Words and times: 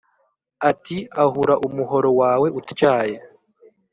ati 0.69 0.97
“Ahura 1.23 1.53
umuhoro 1.67 2.09
wawe 2.21 2.47
utyaye, 2.59 3.17